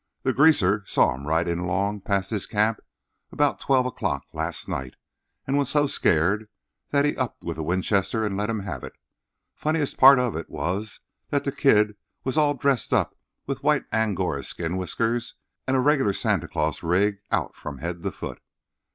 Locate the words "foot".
18.11-18.41